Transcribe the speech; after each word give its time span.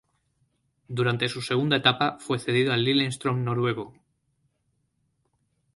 Durante 0.87 1.29
su 1.29 1.43
segunda 1.43 1.77
etapa 1.77 2.17
fue 2.19 2.39
cedido 2.39 2.73
al 2.73 2.83
Lillestrøm 2.83 3.43
noruego. 3.43 3.93